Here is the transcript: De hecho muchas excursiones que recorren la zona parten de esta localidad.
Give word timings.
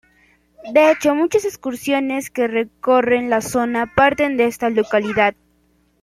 De 0.73 0.89
hecho 0.89 1.13
muchas 1.13 1.45
excursiones 1.45 2.31
que 2.31 2.47
recorren 2.47 3.29
la 3.29 3.41
zona 3.41 3.93
parten 3.95 4.35
de 4.35 4.45
esta 4.45 4.71
localidad. 4.71 5.35